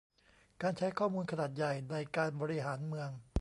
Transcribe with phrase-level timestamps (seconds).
[0.61, 3.09] การใช้ข้อมูลขนาดใหญ่ในการบริหารเมือง